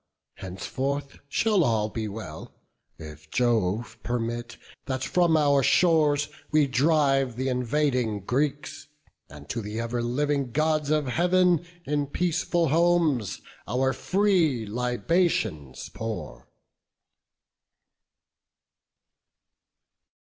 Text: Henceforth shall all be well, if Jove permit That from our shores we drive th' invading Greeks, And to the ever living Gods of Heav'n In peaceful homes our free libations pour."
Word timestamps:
Henceforth 0.37 1.19
shall 1.29 1.63
all 1.63 1.87
be 1.87 2.07
well, 2.07 2.55
if 2.97 3.29
Jove 3.29 3.99
permit 4.01 4.57
That 4.87 5.03
from 5.03 5.37
our 5.37 5.61
shores 5.61 6.27
we 6.49 6.65
drive 6.65 7.35
th' 7.35 7.41
invading 7.45 8.21
Greeks, 8.25 8.87
And 9.29 9.47
to 9.49 9.61
the 9.61 9.79
ever 9.79 10.01
living 10.01 10.53
Gods 10.53 10.89
of 10.89 11.05
Heav'n 11.05 11.63
In 11.85 12.07
peaceful 12.07 12.69
homes 12.69 13.41
our 13.67 13.93
free 13.93 14.65
libations 14.65 15.87
pour." 15.89 16.47